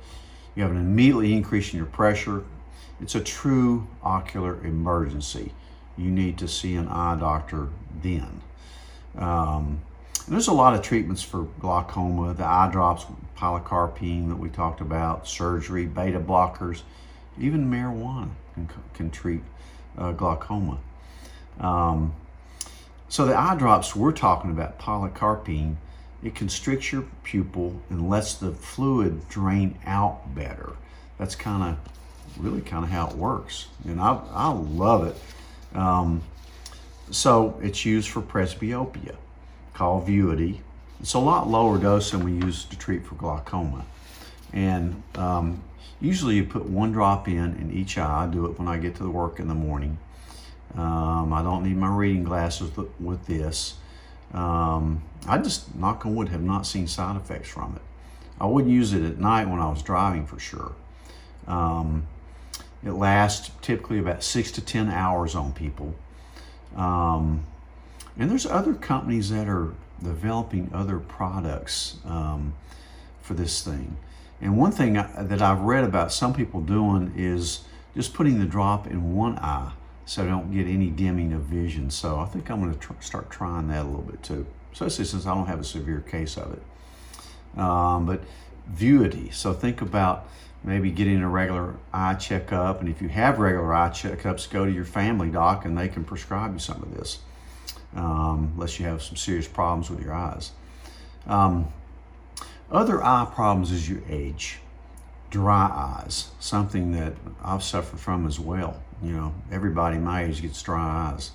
you 0.55 0.63
have 0.63 0.71
an 0.71 0.77
immediately 0.77 1.33
increase 1.33 1.73
in 1.73 1.79
your 1.79 1.87
pressure. 1.87 2.45
It's 3.01 3.15
a 3.15 3.21
true 3.21 3.87
ocular 4.03 4.63
emergency. 4.65 5.53
You 5.97 6.11
need 6.11 6.37
to 6.39 6.49
see 6.49 6.75
an 6.77 6.89
eye 6.89 7.17
doctor 7.19 7.69
then. 8.03 8.43
Um, 9.17 9.81
there's 10.29 10.49
a 10.49 10.53
lot 10.53 10.75
of 10.75 10.83
treatments 10.83 11.23
for 11.23 11.43
glaucoma, 11.61 12.35
the 12.35 12.45
eye 12.45 12.69
drops, 12.71 13.07
pilocarpine 13.37 14.29
that 14.29 14.37
we 14.37 14.49
talked 14.49 14.81
about, 14.81 15.29
surgery, 15.29 15.87
beta 15.87 16.21
blockers, 16.21 16.83
even 17.39 17.71
marijuana 17.71 18.31
can, 18.55 18.69
can 18.95 19.11
treat 19.11 19.41
uh, 19.99 20.13
glaucoma. 20.13 20.79
Um, 21.61 22.15
so 23.09 23.27
the 23.27 23.39
eye 23.39 23.55
drops 23.57 23.95
we're 23.95 24.13
talking 24.13 24.51
about, 24.51 24.79
pilocarpine, 24.79 25.77
it 26.23 26.35
constricts 26.35 26.91
your 26.91 27.05
pupil 27.23 27.81
and 27.91 28.09
lets 28.09 28.35
the 28.35 28.53
fluid 28.53 29.29
drain 29.29 29.79
out 29.85 30.35
better. 30.35 30.73
That's 31.19 31.37
kind 31.37 31.63
of 31.63 32.43
really 32.43 32.63
kind 32.63 32.83
of 32.83 32.91
how 32.91 33.09
it 33.09 33.17
works. 33.17 33.67
And 33.85 34.01
I, 34.01 34.21
I 34.31 34.49
love 34.53 35.07
it. 35.07 35.77
Um, 35.77 36.23
so 37.11 37.61
it's 37.63 37.85
used 37.85 38.09
for 38.09 38.23
presbyopia, 38.23 39.17
called 39.75 40.07
Vuity. 40.07 40.61
It's 41.01 41.15
a 41.15 41.19
lot 41.19 41.49
lower 41.49 41.79
dose 41.79 42.13
than 42.13 42.25
we 42.25 42.33
use 42.33 42.65
to 42.65 42.79
treat 42.79 43.05
for 43.05 43.17
glaucoma. 43.17 43.85
And 44.53 45.03
um, 45.17 45.63
usually 46.01 46.37
you 46.37 46.45
put 46.45 46.65
one 46.65 46.93
drop 46.93 47.29
in 47.29 47.57
in 47.57 47.73
each 47.73 47.99
eye. 47.99 48.25
I 48.25 48.27
do 48.27 48.47
it 48.47 48.59
when 48.59 48.69
I 48.69 48.79
get 48.79 48.95
to 48.97 49.03
the 49.03 49.11
work 49.11 49.39
in 49.39 49.49
the 49.49 49.55
morning. 49.55 49.99
Um, 50.77 51.33
I 51.33 51.43
don't 51.43 51.63
need 51.65 51.77
my 51.77 51.95
reading 51.95 52.25
glasses 52.25 52.71
with 52.99 53.27
this. 53.27 53.75
Um, 54.33 55.03
I 55.29 55.39
just, 55.39 55.75
knock 55.75 56.05
on 56.07 56.17
wood, 56.17 56.29
have 56.29 56.43
not 56.43 56.67
seen 56.67 56.87
side 56.87 57.17
effects 57.17 57.49
from 57.49 57.77
it. 57.77 57.83
I 58.41 58.47
wouldn't 58.47 58.73
use 58.73 58.93
it 58.93 59.05
at 59.05 59.19
night 59.19 59.49
when 59.49 59.61
I 59.61 59.69
was 59.69 59.83
driving 59.83 60.27
for 60.27 60.39
sure. 60.41 60.73
Um, 61.47 62.07
it 62.85 62.93
lasts 62.93 63.51
typically 63.63 63.99
about 63.99 64.23
six 64.23 64.51
to 64.53 64.61
10 64.61 64.89
hours 64.91 65.35
on 65.35 65.53
people. 65.53 65.95
Um, 66.75 67.45
and 68.19 68.31
there's 68.31 68.47
other 68.47 68.75
companies 68.75 69.31
that 69.31 69.49
are 69.49 69.73
developing 70.03 70.71
other 70.73 70.99
products 70.99 71.97
um, 72.05 72.55
for 73.23 73.35
this 73.35 73.63
thing. 73.63 73.97
And 74.41 74.59
one 74.59 74.73
thing 74.73 74.95
that 74.95 75.41
I've 75.41 75.61
read 75.61 75.85
about 75.85 76.13
some 76.13 76.35
people 76.35 76.61
doing 76.61 77.13
is 77.17 77.61
just 77.95 78.13
putting 78.13 78.39
the 78.39 78.45
drop 78.45 78.87
in 78.87 79.15
one 79.15 79.39
eye 79.39 79.73
so 80.07 80.23
I 80.23 80.27
don't 80.27 80.53
get 80.53 80.67
any 80.67 80.91
dimming 80.91 81.33
of 81.33 81.43
vision. 81.43 81.91
So 81.91 82.19
I 82.19 82.27
think 82.27 82.51
I'm 82.51 82.61
going 82.61 82.75
to 82.75 82.79
tr- 82.79 82.93
start 83.01 83.31
trying 83.31 83.69
that 83.69 83.83
a 83.83 83.89
little 83.89 84.03
bit 84.03 84.23
too, 84.23 84.47
especially 84.73 85.05
since 85.07 85.27
I 85.27 85.35
don't 85.35 85.47
have 85.47 85.61
a 85.61 85.65
severe 85.65 86.01
case 86.01 86.37
of 86.37 86.53
it. 86.53 87.59
Um, 87.59 88.05
but 88.05 88.21
Vuity. 88.73 89.33
So 89.33 89.53
think 89.53 89.81
about 89.81 90.29
maybe 90.63 90.91
getting 90.91 91.23
a 91.23 91.29
regular 91.29 91.77
eye 91.93 92.15
checkup. 92.15 92.81
And 92.81 92.89
if 92.89 93.01
you 93.01 93.09
have 93.09 93.39
regular 93.39 93.73
eye 93.75 93.91
checkups, 93.91 94.51
go 94.51 94.65
to 94.65 94.71
your 94.71 94.85
family 94.85 95.31
doc 95.31 95.65
and 95.65 95.77
they 95.77 95.89
can 95.89 96.05
prescribe 96.05 96.53
you 96.55 96.59
some 96.59 96.83
of 96.83 96.95
this, 96.95 97.19
um, 97.95 98.53
unless 98.55 98.79
you 98.79 98.87
have 98.87 99.03
some 99.03 99.17
serious 99.17 99.49
problems 99.49 99.91
with 99.91 100.01
your 100.01 100.13
eyes. 100.13 100.53
Um, 101.27 101.73
other 102.71 103.03
eye 103.03 103.31
problems 103.33 103.73
as 103.73 103.89
you 103.89 104.03
age 104.09 104.59
dry 105.31 105.69
eyes, 105.75 106.31
something 106.39 106.93
that 106.93 107.13
I've 107.43 107.63
suffered 107.63 107.99
from 107.99 108.27
as 108.27 108.39
well. 108.39 108.81
You 109.03 109.13
know, 109.13 109.35
everybody 109.51 109.99
my 109.99 110.25
age 110.25 110.41
gets 110.41 110.63
dry 110.63 111.11
eyes. 111.13 111.33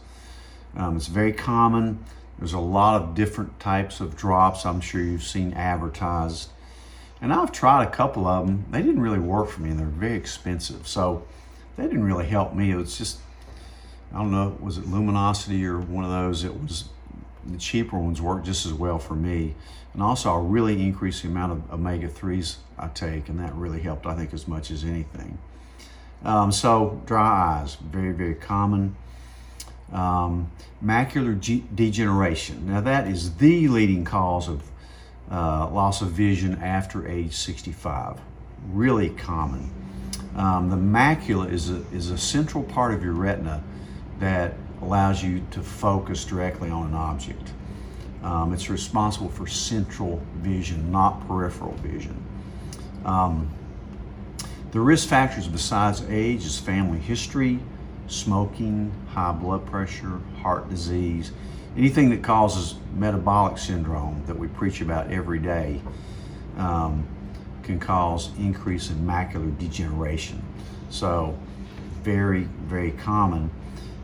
Um, 0.77 0.95
it's 0.95 1.07
very 1.07 1.33
common. 1.33 2.03
There's 2.37 2.53
a 2.53 2.59
lot 2.59 3.01
of 3.01 3.13
different 3.13 3.59
types 3.59 3.99
of 3.99 4.15
drops 4.15 4.65
I'm 4.65 4.79
sure 4.79 5.01
you've 5.01 5.23
seen 5.23 5.53
advertised. 5.53 6.49
And 7.21 7.33
I've 7.33 7.51
tried 7.51 7.85
a 7.85 7.91
couple 7.91 8.25
of 8.25 8.47
them. 8.47 8.65
They 8.71 8.81
didn't 8.81 9.01
really 9.01 9.19
work 9.19 9.49
for 9.49 9.61
me, 9.61 9.71
and 9.71 9.79
they're 9.79 9.87
very 9.87 10.15
expensive. 10.15 10.87
So 10.87 11.27
they 11.75 11.83
didn't 11.83 12.05
really 12.05 12.27
help 12.27 12.55
me. 12.55 12.71
It 12.71 12.77
was 12.77 12.97
just, 12.97 13.19
I 14.13 14.17
don't 14.17 14.31
know, 14.31 14.57
was 14.59 14.77
it 14.77 14.87
Luminosity 14.87 15.65
or 15.65 15.79
one 15.79 16.03
of 16.03 16.09
those? 16.09 16.43
It 16.43 16.59
was 16.59 16.85
the 17.45 17.57
cheaper 17.57 17.97
ones 17.97 18.21
work 18.21 18.43
just 18.43 18.65
as 18.65 18.73
well 18.73 18.99
for 18.99 19.15
me. 19.15 19.55
And 19.93 20.03
also, 20.03 20.33
I 20.33 20.39
really 20.39 20.81
increased 20.81 21.23
the 21.23 21.29
amount 21.29 21.51
of 21.51 21.73
omega 21.73 22.07
3s 22.07 22.57
I 22.77 22.87
take, 22.87 23.29
and 23.29 23.39
that 23.39 23.53
really 23.55 23.81
helped, 23.81 24.05
I 24.05 24.15
think, 24.15 24.33
as 24.33 24.47
much 24.47 24.71
as 24.71 24.83
anything. 24.83 25.37
Um, 26.23 26.51
so, 26.51 27.01
dry 27.05 27.59
eyes, 27.59 27.75
very, 27.75 28.11
very 28.11 28.35
common. 28.35 28.95
Um, 29.91 30.51
macular 30.83 31.39
G- 31.39 31.65
degeneration. 31.73 32.67
Now, 32.67 32.81
that 32.81 33.07
is 33.07 33.35
the 33.35 33.67
leading 33.67 34.05
cause 34.05 34.47
of 34.47 34.63
uh, 35.31 35.69
loss 35.69 36.01
of 36.01 36.09
vision 36.09 36.61
after 36.61 37.07
age 37.07 37.33
65. 37.35 38.19
Really 38.71 39.09
common. 39.09 39.71
Um, 40.35 40.69
the 40.69 40.75
macula 40.75 41.51
is 41.51 41.69
a, 41.69 41.83
is 41.91 42.11
a 42.11 42.17
central 42.17 42.63
part 42.63 42.93
of 42.93 43.03
your 43.03 43.13
retina 43.13 43.63
that 44.19 44.53
allows 44.81 45.23
you 45.23 45.45
to 45.51 45.61
focus 45.61 46.25
directly 46.25 46.69
on 46.69 46.87
an 46.87 46.93
object. 46.93 47.53
Um, 48.23 48.53
it's 48.53 48.69
responsible 48.69 49.29
for 49.29 49.47
central 49.47 50.21
vision, 50.37 50.91
not 50.91 51.25
peripheral 51.27 51.73
vision. 51.75 52.21
Um, 53.05 53.49
the 54.71 54.79
risk 54.79 55.07
factors 55.07 55.47
besides 55.47 56.03
age 56.09 56.45
is 56.45 56.59
family 56.59 56.99
history, 56.99 57.59
smoking, 58.07 58.91
high 59.09 59.31
blood 59.31 59.65
pressure, 59.65 60.19
heart 60.41 60.69
disease, 60.69 61.31
anything 61.77 62.09
that 62.09 62.21
causes 62.21 62.75
metabolic 62.95 63.57
syndrome 63.57 64.23
that 64.27 64.37
we 64.37 64.47
preach 64.47 64.81
about 64.81 65.09
every 65.11 65.39
day 65.39 65.81
um, 66.57 67.07
can 67.63 67.79
cause 67.79 68.29
increase 68.37 68.89
in 68.89 68.97
macular 68.97 69.57
degeneration. 69.57 70.43
So, 70.89 71.37
very, 72.03 72.43
very 72.65 72.91
common. 72.91 73.51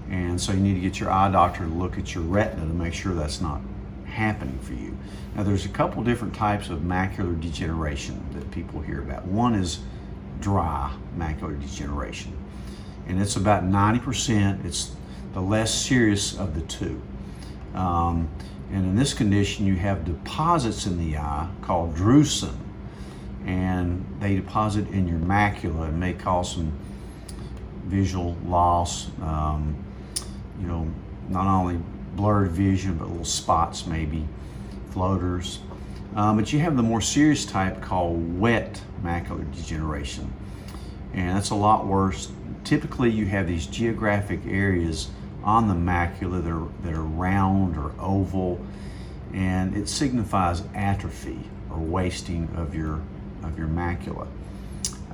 And 0.10 0.40
so, 0.40 0.52
you 0.54 0.60
need 0.60 0.76
to 0.76 0.82
get 0.82 1.00
your 1.00 1.12
eye 1.12 1.32
doctor 1.32 1.64
to 1.64 1.70
look 1.70 1.98
at 1.98 2.14
your 2.14 2.24
retina 2.24 2.62
to 2.62 2.74
make 2.74 2.94
sure 2.94 3.14
that's 3.14 3.42
not 3.42 3.62
happening 4.06 4.58
for 4.60 4.74
you. 4.74 4.98
Now, 5.36 5.44
there's 5.44 5.66
a 5.66 5.70
couple 5.70 6.04
different 6.04 6.34
types 6.34 6.70
of 6.70 6.80
macular 6.80 7.40
degeneration 7.40 8.24
that 8.34 8.50
people 8.52 8.82
hear 8.82 9.02
about. 9.02 9.26
One 9.26 9.56
is 9.56 9.80
dry 10.40 10.94
macular 11.18 11.60
degeneration, 11.60 12.38
and 13.08 13.22
it's 13.22 13.36
about 13.36 13.64
90%. 13.64 14.64
It's 14.66 14.92
the 15.34 15.42
less 15.42 15.74
serious 15.74 16.38
of 16.38 16.56
the 16.56 16.62
two. 16.62 17.02
Um, 17.74 18.30
and 18.72 18.86
in 18.86 18.96
this 18.96 19.14
condition, 19.14 19.66
you 19.66 19.76
have 19.76 20.06
deposits 20.06 20.86
in 20.86 20.98
the 20.98 21.18
eye 21.18 21.50
called 21.62 21.96
drusen, 21.96 22.56
and 23.46 24.06
they 24.20 24.36
deposit 24.36 24.88
in 24.90 25.08
your 25.08 25.20
macula 25.20 25.90
and 25.90 26.00
may 26.00 26.14
cause 26.14 26.54
some 26.54 26.72
visual 27.86 28.36
loss. 28.46 29.08
Um, 29.22 29.85
you 30.60 30.68
know, 30.68 30.88
not 31.30 31.48
only 31.48 31.80
blurred 32.16 32.52
vision, 32.52 32.98
but 32.98 33.10
little 33.10 33.26
spots 33.26 33.86
maybe, 33.86 34.26
floaters. 34.92 35.60
Um, 36.16 36.38
but 36.38 36.54
you 36.54 36.60
have 36.60 36.78
the 36.78 36.84
more 36.84 37.02
serious 37.02 37.46
type 37.46 37.82
called 37.82 38.40
wet 38.40 38.82
macular 39.04 39.50
degeneration, 39.54 40.32
and 41.14 41.36
that's 41.36 41.50
a 41.50 41.56
lot 41.56 41.86
worse. 41.86 42.32
Typically, 42.64 43.12
you 43.12 43.26
have 43.26 43.48
these 43.48 43.68
geographic 43.68 44.40
areas 44.48 45.10
on 45.44 45.68
the 45.68 45.74
macula 45.74 46.44
that 46.44 46.52
are, 46.52 46.68
that 46.84 46.94
are 46.94 47.04
round 47.04 47.78
or 47.78 47.92
oval, 48.00 48.60
and 49.34 49.76
it 49.76 49.90
signifies 49.90 50.64
atrophy 50.74 51.40
or 51.70 51.78
wasting 51.78 52.50
of 52.56 52.74
your 52.74 53.02
of 53.44 53.58
your 53.58 53.68
macula. 53.68 54.28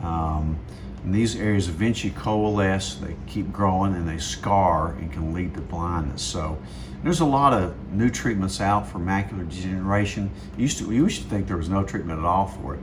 Um, 0.02 0.60
and 1.03 1.13
these 1.13 1.36
areas 1.36 1.67
eventually 1.67 2.13
coalesce, 2.13 2.96
they 2.96 3.15
keep 3.27 3.51
growing, 3.51 3.96
and 3.96 4.08
they 4.08 4.20
scar 4.20 4.93
and 4.93 5.12
can 5.12 5.34
lead 5.34 5.53
to 5.55 5.62
blindness. 5.62 6.22
So 6.22 6.58
there's 7.03 7.22
a 7.22 7.25
lot 7.25 7.53
of 7.53 7.75
new 7.91 8.10
treatments 8.10 8.62
out 8.62 8.88
for 8.88 9.00
macular 9.00 9.50
degeneration. 9.50 10.29
used 10.58 10.77
to, 10.77 10.88
we 10.88 10.96
used 10.96 11.24
to 11.24 11.27
think 11.29 11.48
there 11.48 11.58
was 11.58 11.70
no 11.70 11.84
treatment 11.84 12.20
at 12.20 12.25
all 12.25 12.48
for 12.48 12.75
it. 12.75 12.81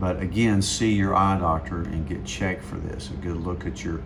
But 0.00 0.20
again, 0.20 0.62
see 0.62 0.92
your 0.92 1.14
eye 1.14 1.38
doctor 1.38 1.82
and 1.82 2.08
get 2.08 2.24
checked 2.24 2.64
for 2.64 2.76
this. 2.76 3.10
A 3.10 3.14
good 3.14 3.36
look 3.36 3.66
at 3.66 3.84
your 3.84 4.00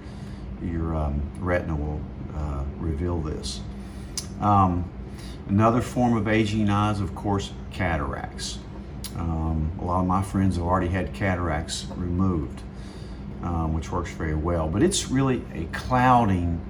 your 0.62 0.94
um, 0.94 1.22
retina 1.38 1.76
will 1.76 2.00
uh, 2.34 2.64
reveal 2.78 3.20
this. 3.20 3.60
Um, 4.40 4.90
another 5.48 5.80
form 5.80 6.16
of 6.16 6.26
aging 6.26 6.70
eyes, 6.70 7.00
of 7.00 7.14
course, 7.14 7.52
cataracts. 7.70 8.58
Um, 9.16 9.70
a 9.80 9.84
lot 9.84 10.00
of 10.00 10.06
my 10.06 10.22
friends 10.22 10.56
have 10.56 10.64
already 10.64 10.88
had 10.88 11.12
cataracts 11.12 11.86
removed, 11.96 12.62
um, 13.44 13.74
which 13.74 13.92
works 13.92 14.10
very 14.10 14.34
well. 14.34 14.68
But 14.68 14.82
it's 14.82 15.10
really 15.10 15.44
a 15.54 15.64
clouding 15.66 16.60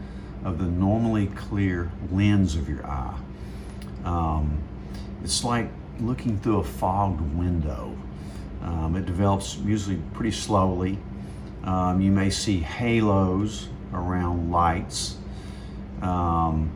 of 0.44 0.58
the 0.58 0.64
normally 0.64 1.28
clear 1.28 1.90
lens 2.10 2.56
of 2.56 2.68
your 2.68 2.84
eye. 2.84 3.18
Um, 4.04 4.60
it's 5.22 5.44
like 5.44 5.68
looking 6.00 6.38
through 6.38 6.58
a 6.58 6.64
fogged 6.64 7.20
window. 7.36 7.96
Um, 8.62 8.96
it 8.96 9.06
develops 9.06 9.56
usually 9.58 9.98
pretty 10.12 10.32
slowly. 10.32 10.98
Um, 11.62 12.00
you 12.00 12.10
may 12.10 12.28
see 12.28 12.58
halos 12.58 13.68
around 13.92 14.50
lights. 14.50 15.16
Um, 16.02 16.72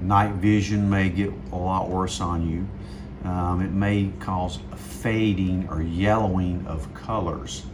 night 0.00 0.32
vision 0.34 0.88
may 0.88 1.08
get 1.08 1.32
a 1.52 1.56
lot 1.56 1.88
worse 1.88 2.20
on 2.20 2.48
you. 2.48 3.28
Um, 3.28 3.62
it 3.62 3.72
may 3.72 4.12
cause 4.20 4.60
fading 4.76 5.66
or 5.70 5.82
yellowing 5.82 6.64
of 6.66 6.92
colors. 6.94 7.64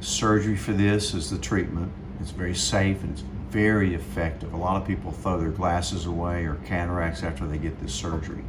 Surgery 0.00 0.56
for 0.56 0.72
this 0.72 1.14
is 1.14 1.30
the 1.30 1.38
treatment. 1.38 1.92
It's 2.20 2.30
very 2.30 2.54
safe 2.54 3.02
and 3.02 3.12
it's 3.12 3.24
very 3.50 3.94
effective. 3.94 4.52
A 4.52 4.56
lot 4.56 4.80
of 4.80 4.86
people 4.86 5.12
throw 5.12 5.38
their 5.38 5.50
glasses 5.50 6.06
away 6.06 6.44
or 6.44 6.54
cataracts 6.66 7.22
after 7.22 7.46
they 7.46 7.58
get 7.58 7.80
this 7.80 7.92
surgery. 7.92 8.44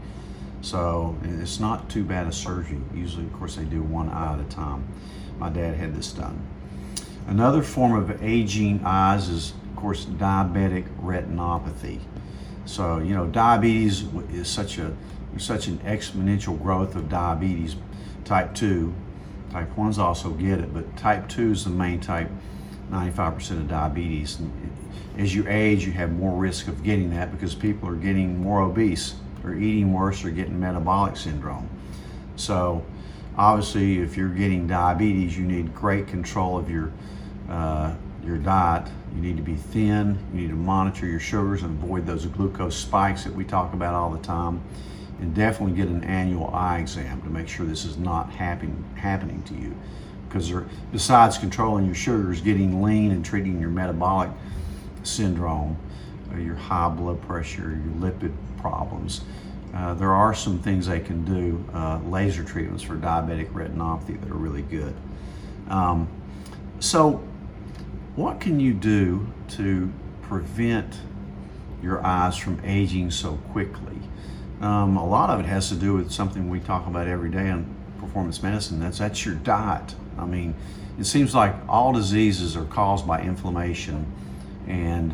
So 0.62 1.18
it's 1.24 1.60
not 1.60 1.90
too 1.90 2.04
bad 2.04 2.28
a 2.28 2.32
surgery. 2.32 2.80
Usually, 2.94 3.26
of 3.26 3.34
course, 3.34 3.56
they 3.56 3.64
do 3.64 3.82
one 3.82 4.10
eye 4.10 4.34
at 4.34 4.40
a 4.40 4.44
time. 4.44 4.88
My 5.40 5.50
dad 5.50 5.76
had 5.76 5.96
this 5.96 6.12
done. 6.12 6.40
Another 7.28 7.62
form 7.64 7.94
of 7.94 8.24
aging 8.24 8.82
eyes 8.86 9.28
is, 9.28 9.54
of 9.70 9.76
course, 9.76 10.06
diabetic 10.06 10.86
retinopathy. 11.02 12.00
So 12.66 13.00
you 13.00 13.16
know, 13.16 13.26
diabetes 13.26 14.04
is 14.32 14.48
such 14.48 14.78
a 14.78 14.96
such 15.38 15.68
an 15.68 15.80
exponential 15.80 16.62
growth 16.62 16.96
of 16.96 17.10
diabetes. 17.10 17.76
Type 18.26 18.54
two, 18.54 18.94
type 19.52 19.78
ones 19.78 20.00
also 20.00 20.30
get 20.32 20.60
it, 20.60 20.74
but 20.74 20.96
type 20.98 21.28
two 21.28 21.52
is 21.52 21.66
the 21.66 21.70
main 21.70 22.00
type 22.00 22.30
95% 22.92 23.52
of 23.52 23.68
diabetes. 23.68 24.40
As 25.18 25.36
you 25.36 25.46
age, 25.48 25.86
you 25.86 25.92
have 25.94 26.12
more 26.12 26.38
risk 26.38 26.68
of 26.68 26.84
getting 26.84 27.10
that 27.12 27.32
because 27.32 27.54
people 27.54 27.88
are 27.90 27.96
getting 27.96 28.42
more 28.42 28.62
obese 28.62 29.16
or 29.44 29.54
eating 29.56 29.94
worse 29.94 30.24
or 30.24 30.30
getting 30.30 30.60
metabolic 30.60 31.18
syndrome. 31.18 31.70
So, 32.36 32.86
obviously, 33.38 34.00
if 34.00 34.18
you're 34.18 34.30
getting 34.30 34.68
diabetes, 34.68 35.38
you 35.38 35.46
need 35.46 35.74
great 35.76 36.08
control 36.08 36.58
of 36.58 36.70
your 36.70 36.92
uh, 37.50 37.94
your 38.24 38.38
diet. 38.38 38.88
You 39.16 39.22
need 39.22 39.38
to 39.38 39.44
be 39.44 39.56
thin. 39.56 40.18
You 40.34 40.42
need 40.42 40.50
to 40.50 40.56
monitor 40.56 41.06
your 41.06 41.20
sugars 41.20 41.64
and 41.64 41.84
avoid 41.84 42.06
those 42.06 42.26
glucose 42.26 42.78
spikes 42.78 43.24
that 43.24 43.34
we 43.34 43.44
talk 43.44 43.74
about 43.74 43.94
all 43.94 44.12
the 44.12 44.24
time. 44.24 44.62
And 45.22 45.36
definitely 45.36 45.76
get 45.76 45.88
an 45.88 46.04
annual 46.04 46.50
eye 46.54 46.80
exam 46.80 47.22
to 47.22 47.30
make 47.30 47.48
sure 47.48 47.66
this 47.66 47.86
is 47.86 47.98
not 47.98 48.32
happen, 48.32 48.84
happening 48.96 49.44
to 49.44 49.54
you 49.54 49.76
because 50.32 50.52
besides 50.92 51.38
controlling 51.38 51.86
your 51.86 51.96
sugars, 51.96 52.40
getting 52.40 52.82
lean 52.82 53.12
and 53.12 53.24
treating 53.24 53.60
your 53.60 53.70
metabolic 53.70 54.30
syndrome, 55.04 55.76
uh, 56.34 56.38
your 56.38 56.56
high 56.56 56.88
blood 56.88 57.22
pressure, 57.24 57.78
your 57.84 58.12
lipid 58.12 58.32
problems, 58.58 59.22
uh, 59.74 59.94
there 59.96 60.14
are 60.14 60.34
some 60.34 60.60
things 60.60 60.88
they 60.88 61.00
can 61.00 61.26
do, 61.26 61.64
uh, 61.74 62.00
laser 62.06 62.44
treatments 62.44 62.82
for 62.84 62.96
diabetic 62.96 63.52
retinopathy 63.52 64.20
that 64.22 64.30
are 64.30 64.36
really 64.36 64.62
good. 64.62 64.94
Um, 65.68 66.08
so, 66.80 67.22
what 68.16 68.40
can 68.40 68.60
you 68.60 68.74
do 68.74 69.28
to 69.50 69.92
prevent 70.22 70.96
your 71.82 72.06
eyes 72.06 72.38
from 72.38 72.60
aging 72.64 73.12
so 73.12 73.34
quickly? 73.52 73.98
Um, 74.62 74.96
a 74.96 75.06
lot 75.06 75.32
of 75.32 75.40
it 75.40 75.48
has 75.48 75.70
to 75.70 75.76
do 75.76 75.94
with 75.94 76.12
something 76.12 76.50
we 76.50 76.60
talk 76.60 76.86
about 76.86 77.08
every 77.08 77.32
day 77.32 77.50
in 77.50 77.66
performance 78.00 78.44
medicine. 78.44 78.80
That's 78.80 79.00
that's 79.00 79.26
your 79.26 79.36
diet. 79.36 79.96
I 80.20 80.26
mean, 80.26 80.54
it 81.00 81.06
seems 81.06 81.34
like 81.34 81.56
all 81.68 81.92
diseases 81.94 82.56
are 82.56 82.66
caused 82.66 83.08
by 83.08 83.22
inflammation, 83.22 84.06
and 84.68 85.14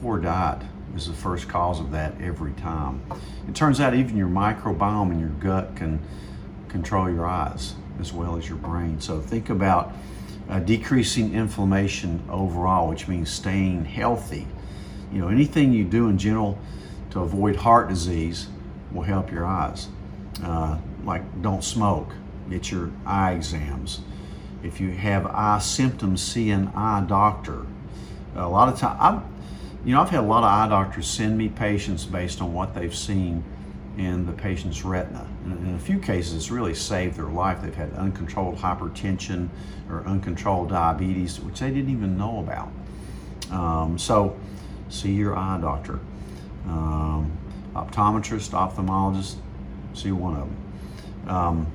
poor 0.00 0.18
diet 0.18 0.62
is 0.96 1.06
the 1.06 1.12
first 1.12 1.48
cause 1.48 1.78
of 1.78 1.92
that 1.92 2.20
every 2.20 2.52
time. 2.54 3.02
It 3.48 3.54
turns 3.54 3.78
out 3.78 3.94
even 3.94 4.16
your 4.16 4.28
microbiome 4.28 5.12
in 5.12 5.20
your 5.20 5.28
gut 5.28 5.76
can 5.76 6.00
control 6.68 7.08
your 7.08 7.26
eyes 7.26 7.74
as 8.00 8.12
well 8.12 8.36
as 8.36 8.48
your 8.48 8.58
brain. 8.58 9.00
So 9.00 9.20
think 9.20 9.50
about 9.50 9.92
uh, 10.48 10.58
decreasing 10.58 11.34
inflammation 11.34 12.20
overall, 12.28 12.88
which 12.88 13.06
means 13.06 13.30
staying 13.30 13.84
healthy. 13.84 14.48
You 15.12 15.20
know, 15.20 15.28
anything 15.28 15.72
you 15.72 15.84
do 15.84 16.08
in 16.08 16.18
general 16.18 16.58
to 17.14 17.20
avoid 17.20 17.54
heart 17.56 17.88
disease 17.88 18.48
will 18.92 19.02
help 19.02 19.30
your 19.30 19.46
eyes. 19.46 19.88
Uh, 20.42 20.78
like 21.04 21.22
don't 21.42 21.64
smoke, 21.64 22.12
get 22.50 22.70
your 22.70 22.90
eye 23.06 23.32
exams. 23.32 24.00
If 24.64 24.80
you 24.80 24.90
have 24.90 25.26
eye 25.26 25.60
symptoms, 25.60 26.22
see 26.22 26.50
an 26.50 26.68
eye 26.74 27.04
doctor. 27.06 27.66
A 28.34 28.48
lot 28.48 28.68
of 28.68 28.78
time, 28.78 28.96
I've, 29.00 29.22
you 29.86 29.94
know, 29.94 30.00
I've 30.00 30.10
had 30.10 30.20
a 30.20 30.26
lot 30.26 30.38
of 30.38 30.50
eye 30.50 30.68
doctors 30.68 31.06
send 31.06 31.38
me 31.38 31.48
patients 31.48 32.04
based 32.04 32.42
on 32.42 32.52
what 32.52 32.74
they've 32.74 32.94
seen 32.94 33.44
in 33.96 34.26
the 34.26 34.32
patient's 34.32 34.84
retina. 34.84 35.24
And 35.44 35.68
in 35.68 35.74
a 35.76 35.78
few 35.78 36.00
cases, 36.00 36.34
it's 36.34 36.50
really 36.50 36.74
saved 36.74 37.16
their 37.16 37.26
life. 37.26 37.62
They've 37.62 37.72
had 37.72 37.92
uncontrolled 37.92 38.56
hypertension 38.56 39.50
or 39.88 40.04
uncontrolled 40.04 40.70
diabetes, 40.70 41.38
which 41.38 41.60
they 41.60 41.70
didn't 41.70 41.90
even 41.90 42.18
know 42.18 42.40
about. 42.40 42.72
Um, 43.56 43.98
so, 43.98 44.36
see 44.88 45.12
your 45.12 45.36
eye 45.36 45.60
doctor. 45.60 46.00
Um, 46.66 47.36
optometrist, 47.74 48.50
ophthalmologist, 48.50 49.36
see 49.94 50.12
one 50.12 50.34
of 50.34 50.48
them. 50.48 51.34
Um, 51.34 51.72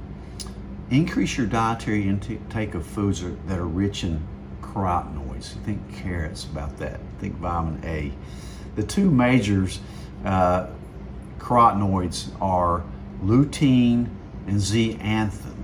increase 0.90 1.38
your 1.38 1.48
dietary 1.48 2.08
intake 2.08 2.74
of 2.74 2.86
foods 2.86 3.24
that 3.48 3.60
are 3.60 3.68
rich 3.68 4.04
in 4.04 4.26
carotenoids. 4.62 5.54
Think 5.64 5.94
carrots 5.96 6.46
about 6.46 6.78
that. 6.78 7.00
Think 7.20 7.36
vitamin 7.36 7.82
A. 7.86 8.12
The 8.76 8.84
two 8.84 9.10
majors 9.12 9.80
uh, 10.26 10.68
carotenoids 11.38 12.30
are 12.42 12.84
lutein 13.24 14.10
and 14.48 14.58
zeaxanthin. 14.58 15.56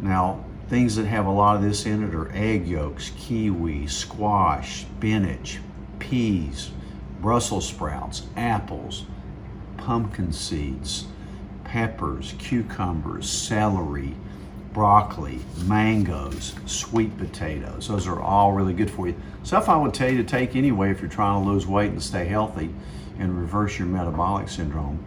Now, 0.00 0.44
things 0.68 0.96
that 0.96 1.06
have 1.06 1.26
a 1.26 1.30
lot 1.30 1.56
of 1.56 1.62
this 1.62 1.86
in 1.86 2.02
it 2.02 2.14
are 2.14 2.30
egg 2.32 2.66
yolks, 2.66 3.10
kiwi, 3.16 3.86
squash, 3.86 4.82
spinach, 4.82 5.60
peas, 5.98 6.70
Brussels 7.24 7.66
sprouts, 7.66 8.26
apples, 8.36 9.06
pumpkin 9.78 10.30
seeds, 10.30 11.06
peppers, 11.64 12.34
cucumbers, 12.36 13.30
celery, 13.30 14.14
broccoli, 14.74 15.40
mangoes, 15.64 16.54
sweet 16.66 17.16
potatoes. 17.16 17.88
Those 17.88 18.06
are 18.06 18.20
all 18.20 18.52
really 18.52 18.74
good 18.74 18.90
for 18.90 19.08
you. 19.08 19.14
Stuff 19.42 19.70
I 19.70 19.76
would 19.78 19.94
tell 19.94 20.10
you 20.10 20.18
to 20.18 20.28
take 20.28 20.54
anyway 20.54 20.90
if 20.90 21.00
you're 21.00 21.08
trying 21.08 21.42
to 21.42 21.48
lose 21.48 21.66
weight 21.66 21.92
and 21.92 22.02
stay 22.02 22.26
healthy 22.26 22.68
and 23.18 23.40
reverse 23.40 23.78
your 23.78 23.88
metabolic 23.88 24.50
syndrome. 24.50 25.02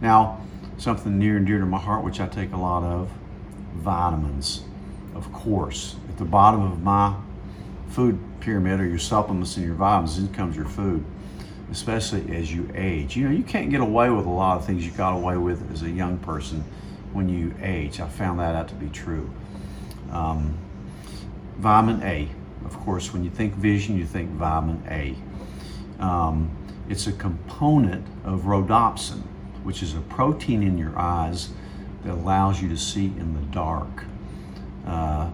Now, 0.00 0.40
something 0.78 1.18
near 1.18 1.36
and 1.36 1.46
dear 1.48 1.58
to 1.58 1.66
my 1.66 1.80
heart, 1.80 2.04
which 2.04 2.20
I 2.20 2.28
take 2.28 2.52
a 2.52 2.56
lot 2.56 2.84
of, 2.84 3.10
vitamins. 3.74 4.62
Of 5.16 5.32
course, 5.32 5.96
at 6.08 6.16
the 6.16 6.24
bottom 6.24 6.60
of 6.60 6.84
my 6.84 7.16
food 7.88 8.20
pyramid 8.38 8.78
are 8.78 8.86
your 8.86 9.00
supplements 9.00 9.56
and 9.56 9.66
your 9.66 9.74
vitamins, 9.74 10.16
in 10.18 10.32
comes 10.32 10.54
your 10.54 10.66
food, 10.66 11.04
especially 11.70 12.34
as 12.36 12.52
you 12.52 12.70
age. 12.74 13.16
You 13.16 13.28
know, 13.28 13.34
you 13.34 13.42
can't 13.42 13.70
get 13.70 13.80
away 13.80 14.10
with 14.10 14.26
a 14.26 14.30
lot 14.30 14.56
of 14.56 14.64
things 14.64 14.84
you 14.84 14.92
got 14.92 15.14
away 15.14 15.36
with 15.36 15.70
as 15.72 15.82
a 15.82 15.90
young 15.90 16.18
person 16.18 16.64
when 17.12 17.28
you 17.28 17.54
age. 17.60 18.00
I 18.00 18.08
found 18.08 18.38
that 18.40 18.54
out 18.54 18.68
to 18.68 18.74
be 18.74 18.88
true. 18.88 19.30
Um, 20.10 20.56
vitamin 21.58 22.02
A, 22.02 22.28
of 22.64 22.78
course, 22.80 23.12
when 23.12 23.24
you 23.24 23.30
think 23.30 23.54
vision, 23.54 23.98
you 23.98 24.06
think 24.06 24.30
vitamin 24.30 24.82
A. 24.88 25.16
Um, 26.02 26.50
it's 26.88 27.06
a 27.06 27.12
component 27.12 28.06
of 28.24 28.42
rhodopsin, 28.42 29.22
which 29.64 29.82
is 29.82 29.94
a 29.94 30.00
protein 30.00 30.62
in 30.62 30.78
your 30.78 30.96
eyes 30.96 31.50
that 32.04 32.12
allows 32.12 32.62
you 32.62 32.68
to 32.68 32.76
see 32.76 33.06
in 33.06 33.34
the 33.34 33.40
dark. 33.52 34.04
Uh, 34.86 35.30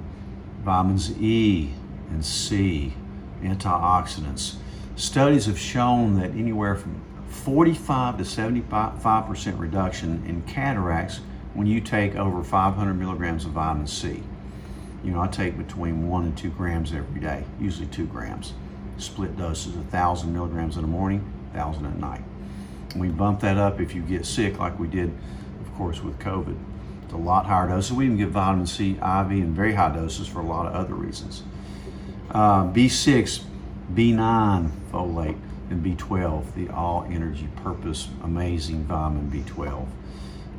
vitamins 0.62 1.10
E 1.20 1.74
and 2.10 2.24
C, 2.24 2.94
antioxidants. 3.42 4.54
Studies 4.96 5.46
have 5.46 5.58
shown 5.58 6.20
that 6.20 6.30
anywhere 6.32 6.76
from 6.76 7.00
45 7.28 8.18
to 8.18 8.24
75% 8.24 9.58
reduction 9.58 10.22
in 10.26 10.42
cataracts 10.42 11.20
when 11.54 11.66
you 11.66 11.80
take 11.80 12.14
over 12.14 12.44
500 12.44 12.94
milligrams 12.94 13.46
of 13.46 13.52
vitamin 13.52 13.86
C. 13.86 14.22
You 15.02 15.12
know, 15.12 15.20
I 15.20 15.28
take 15.28 15.56
between 15.56 16.08
one 16.08 16.24
and 16.24 16.36
two 16.36 16.50
grams 16.50 16.92
every 16.92 17.20
day, 17.20 17.44
usually 17.58 17.86
two 17.86 18.06
grams. 18.06 18.52
Split 18.98 19.36
doses, 19.36 19.74
1,000 19.74 20.32
milligrams 20.32 20.76
in 20.76 20.82
the 20.82 20.88
morning, 20.88 21.20
1,000 21.52 21.86
at 21.86 21.98
night. 21.98 22.22
We 22.94 23.08
bump 23.08 23.40
that 23.40 23.56
up 23.56 23.80
if 23.80 23.94
you 23.94 24.02
get 24.02 24.26
sick, 24.26 24.58
like 24.58 24.78
we 24.78 24.88
did, 24.88 25.10
of 25.62 25.74
course, 25.74 26.02
with 26.02 26.18
COVID. 26.18 26.56
It's 27.04 27.14
a 27.14 27.16
lot 27.16 27.46
higher 27.46 27.66
doses. 27.66 27.92
We 27.94 28.04
even 28.04 28.18
give 28.18 28.30
vitamin 28.30 28.66
C 28.66 28.92
IV 28.92 29.30
in 29.30 29.54
very 29.54 29.72
high 29.72 29.94
doses 29.94 30.28
for 30.28 30.40
a 30.40 30.46
lot 30.46 30.66
of 30.66 30.74
other 30.74 30.94
reasons. 30.94 31.42
Uh, 32.30 32.64
B6, 32.64 33.44
B9 33.94 34.70
folate, 34.90 35.38
and 35.70 35.84
B12, 35.84 36.54
the 36.54 36.68
all 36.68 37.04
energy 37.10 37.48
purpose 37.62 38.08
amazing 38.22 38.84
vitamin 38.84 39.30
B12. 39.30 39.86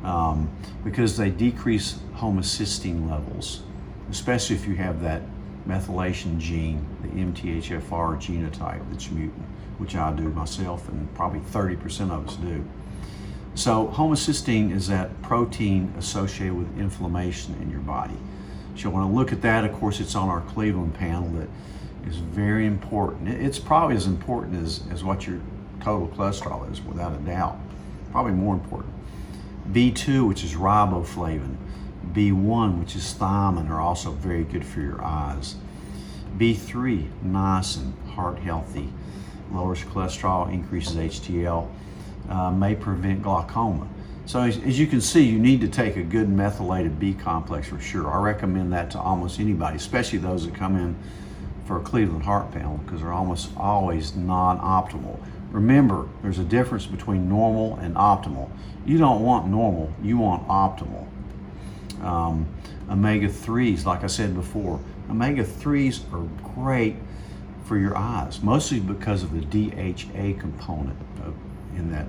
Um, 0.04 0.50
because 0.82 1.16
they 1.16 1.30
decrease 1.30 1.98
homocysteine 2.16 3.08
levels, 3.08 3.62
especially 4.10 4.56
if 4.56 4.66
you 4.66 4.74
have 4.74 5.00
that 5.00 5.22
methylation 5.66 6.38
gene, 6.38 6.86
the 7.00 7.08
MTHFR 7.08 8.16
genotype 8.18 8.82
that's 8.90 9.10
mutant, 9.10 9.46
which 9.78 9.96
I 9.96 10.12
do 10.12 10.28
myself 10.28 10.88
and 10.88 11.12
probably 11.14 11.40
30% 11.40 12.10
of 12.10 12.28
us 12.28 12.36
do. 12.36 12.64
So, 13.54 13.86
homocysteine 13.86 14.74
is 14.74 14.88
that 14.88 15.22
protein 15.22 15.94
associated 15.96 16.54
with 16.54 16.76
inflammation 16.76 17.54
in 17.62 17.70
your 17.70 17.80
body. 17.80 18.16
So, 18.76 18.90
when 18.90 19.02
I 19.04 19.06
look 19.06 19.32
at 19.32 19.42
that. 19.42 19.64
Of 19.64 19.72
course, 19.74 20.00
it's 20.00 20.16
on 20.16 20.28
our 20.28 20.40
Cleveland 20.40 20.94
panel 20.94 21.28
that 21.30 21.48
is 22.06 22.16
very 22.16 22.66
important. 22.66 23.28
It's 23.28 23.58
probably 23.58 23.96
as 23.96 24.06
important 24.06 24.62
as, 24.62 24.82
as 24.90 25.04
what 25.04 25.26
your 25.26 25.40
total 25.80 26.08
cholesterol 26.08 26.70
is, 26.70 26.80
without 26.82 27.12
a 27.12 27.18
doubt. 27.18 27.58
Probably 28.12 28.32
more 28.32 28.54
important. 28.54 28.92
B2, 29.72 30.28
which 30.28 30.44
is 30.44 30.54
riboflavin, 30.54 31.56
B1, 32.12 32.78
which 32.78 32.96
is 32.96 33.14
thiamine, 33.14 33.70
are 33.70 33.80
also 33.80 34.12
very 34.12 34.44
good 34.44 34.64
for 34.64 34.80
your 34.80 35.02
eyes. 35.02 35.56
B3, 36.38 37.08
niacin, 37.24 37.92
heart 38.08 38.38
healthy, 38.38 38.88
lowers 39.52 39.82
cholesterol, 39.82 40.52
increases 40.52 40.96
HDL, 40.96 41.68
uh, 42.28 42.50
may 42.50 42.74
prevent 42.74 43.22
glaucoma. 43.22 43.88
So 44.26 44.40
as, 44.40 44.56
as, 44.58 44.78
you 44.78 44.86
can 44.86 45.00
see, 45.00 45.22
you 45.22 45.38
need 45.38 45.60
to 45.60 45.68
take 45.68 45.96
a 45.96 46.02
good 46.02 46.28
methylated 46.28 46.98
B 46.98 47.12
complex 47.12 47.68
for 47.68 47.78
sure. 47.78 48.10
I 48.10 48.18
recommend 48.22 48.72
that 48.72 48.90
to 48.92 48.98
almost 48.98 49.38
anybody, 49.38 49.76
especially 49.76 50.18
those 50.18 50.46
that 50.46 50.54
come 50.54 50.76
in 50.76 50.96
for 51.64 51.78
a 51.78 51.80
Cleveland 51.80 52.24
heart 52.24 52.50
panel 52.52 52.78
because 52.78 53.00
they're 53.00 53.12
almost 53.12 53.50
always 53.56 54.14
non-optimal. 54.14 55.18
Remember, 55.50 56.08
there's 56.22 56.38
a 56.38 56.44
difference 56.44 56.86
between 56.86 57.28
normal 57.28 57.76
and 57.76 57.94
optimal. 57.94 58.50
You 58.84 58.98
don't 58.98 59.22
want 59.22 59.46
normal, 59.46 59.92
you 60.02 60.18
want 60.18 60.46
optimal. 60.48 61.06
Um, 62.02 62.46
omega 62.90 63.28
3s, 63.28 63.84
like 63.84 64.04
I 64.04 64.08
said 64.08 64.34
before, 64.34 64.80
omega 65.08 65.44
3s 65.44 66.12
are 66.12 66.28
great 66.54 66.96
for 67.64 67.78
your 67.78 67.96
eyes, 67.96 68.42
mostly 68.42 68.80
because 68.80 69.22
of 69.22 69.32
the 69.32 69.40
DHA 69.40 70.38
component 70.38 70.98
of, 71.24 71.34
in 71.76 71.90
that 71.92 72.06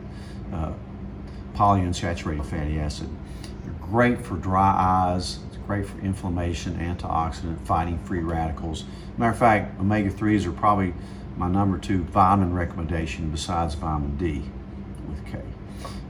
uh, 0.51 0.73
polyunsaturated 1.53 2.45
fatty 2.45 2.79
acid. 2.79 3.09
Great 3.89 4.19
for 4.25 4.35
dry 4.35 4.73
eyes, 4.77 5.39
it's 5.47 5.57
great 5.57 5.85
for 5.85 5.99
inflammation, 5.99 6.75
antioxidant, 6.75 7.59
fighting 7.65 7.99
free 7.99 8.21
radicals. 8.21 8.85
Matter 9.17 9.31
of 9.31 9.37
fact, 9.37 9.79
omega 9.79 10.09
3s 10.09 10.45
are 10.45 10.51
probably 10.51 10.93
my 11.37 11.47
number 11.47 11.77
two 11.77 12.03
vitamin 12.05 12.53
recommendation 12.53 13.29
besides 13.29 13.75
vitamin 13.75 14.17
D 14.17 14.43
with 15.07 15.25
K. 15.25 15.39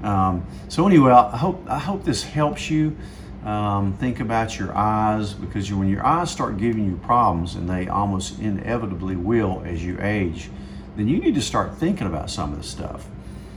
Um, 0.03 0.45
so 0.69 0.87
anyway, 0.87 1.11
I 1.11 1.35
hope 1.35 1.65
I 1.67 1.79
hope 1.79 2.03
this 2.03 2.23
helps 2.23 2.69
you. 2.69 2.95
Um, 3.43 3.93
think 3.93 4.21
about 4.21 4.57
your 4.57 4.75
eyes 4.75 5.33
because 5.33 5.71
when 5.71 5.87
your 5.87 6.03
eyes 6.03 6.31
start 6.31 6.57
giving 6.57 6.85
you 6.85 6.97
problems, 6.97 7.55
and 7.55 7.69
they 7.69 7.87
almost 7.87 8.39
inevitably 8.39 9.15
will 9.15 9.61
as 9.65 9.83
you 9.83 9.97
age, 10.01 10.49
then 10.95 11.07
you 11.07 11.19
need 11.19 11.35
to 11.35 11.41
start 11.41 11.75
thinking 11.77 12.07
about 12.07 12.29
some 12.31 12.53
of 12.53 12.57
this 12.57 12.69
stuff. 12.69 13.05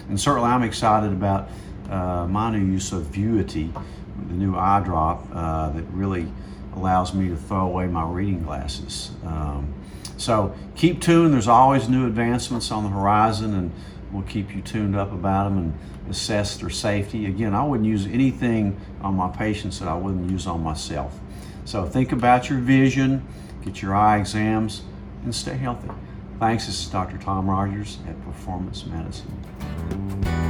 And 0.09 0.21
certainly, 0.21 0.51
I'm 0.51 0.63
excited 0.63 1.13
about 1.13 1.49
uh, 1.89 2.27
my 2.29 2.51
new 2.51 2.65
use 2.65 2.93
of 2.93 3.05
Vuity, 3.05 3.73
the 4.29 4.35
new 4.35 4.57
eye 4.57 4.81
drop 4.85 5.27
uh, 5.33 5.71
that 5.71 5.85
really 5.91 6.29
allows 6.75 7.15
me 7.15 7.29
to 7.29 7.37
throw 7.37 7.67
away 7.67 7.87
my 7.87 8.09
reading 8.09 8.43
glasses. 8.43 9.11
Um, 9.25 9.75
so 10.17 10.55
keep 10.77 11.01
tuned. 11.01 11.33
There's 11.33 11.49
always 11.49 11.89
new 11.89 12.07
advancements 12.07 12.71
on 12.71 12.85
the 12.85 12.91
horizon, 12.91 13.55
and 13.55 13.73
we'll 14.13 14.25
keep 14.25 14.55
you 14.55 14.63
tuned 14.63 14.97
up 14.97 15.13
about 15.13 15.45
them 15.45 15.59
and 15.59 15.79
assess 16.11 16.57
their 16.57 16.71
safety. 16.71 17.27
Again, 17.27 17.55
I 17.55 17.65
wouldn't 17.65 17.89
use 17.89 18.07
anything 18.07 18.79
on 19.01 19.15
my 19.15 19.29
patients 19.29 19.79
that 19.81 19.89
I 19.89 19.95
wouldn't 19.95 20.31
use 20.31 20.47
on 20.47 20.63
myself. 20.63 21.19
So 21.65 21.85
think 21.85 22.13
about 22.13 22.49
your 22.49 22.59
vision, 22.59 23.27
get 23.65 23.83
your 23.83 23.95
eye 23.95 24.19
exams, 24.19 24.83
and 25.25 25.35
stay 25.35 25.57
healthy. 25.57 25.91
Thanks. 26.39 26.67
This 26.67 26.81
is 26.81 26.87
Dr. 26.87 27.19
Tom 27.19 27.51
Rogers 27.51 27.99
at 28.09 28.21
Performance 28.25 28.87
Medicine. 28.87 30.48